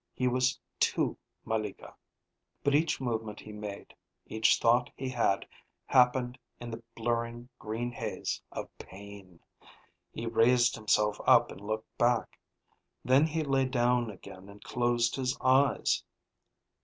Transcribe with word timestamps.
He 0.15 0.27
was 0.27 0.59
too 0.79 1.15
malika. 1.45 1.95
But 2.63 2.73
each 2.73 2.99
movement 2.99 3.39
he 3.39 3.51
made, 3.51 3.93
each 4.25 4.57
thought 4.57 4.89
he 4.97 5.09
had, 5.09 5.47
happened 5.85 6.39
in 6.59 6.71
the 6.71 6.81
blurring 6.95 7.49
green 7.59 7.91
haze 7.91 8.41
of 8.51 8.75
pain. 8.79 9.41
He 10.11 10.25
raised 10.25 10.73
himself 10.75 11.21
up 11.27 11.51
and 11.51 11.61
looked 11.61 11.95
back. 11.99 12.39
Then 13.05 13.27
he 13.27 13.43
lay 13.43 13.65
down 13.65 14.09
again 14.09 14.49
and 14.49 14.63
closed 14.63 15.15
his 15.15 15.37
eyes. 15.39 16.03